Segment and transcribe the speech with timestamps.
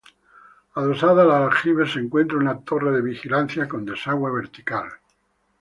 [0.83, 4.91] Adosada al aljibe se encuentra una torre de vigilancia con desagüe vertical.